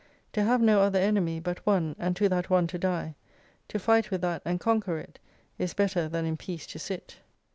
[0.33, 3.13] To have no other enemy But one; and to that one to die:
[3.67, 5.19] To fight with that and conquer it.
[5.59, 7.17] Is better than in peace to sit.